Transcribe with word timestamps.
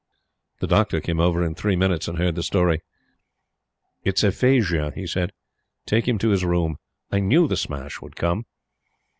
The 0.61 0.65
Doctor 0.67 0.99
came 0.99 1.19
over 1.19 1.45
in 1.45 1.53
three 1.53 1.75
minutes, 1.75 2.07
and 2.07 2.17
heard 2.17 2.33
the 2.33 2.41
story. 2.41 2.81
"It's 4.03 4.23
aphasia," 4.23 4.91
he 4.95 5.05
said. 5.05 5.31
"Take 5.85 6.07
him 6.07 6.17
to 6.17 6.29
his 6.29 6.43
room. 6.43 6.77
I 7.11 7.19
KNEW 7.19 7.47
the 7.47 7.55
smash 7.55 8.01
would 8.01 8.15
come." 8.15 8.45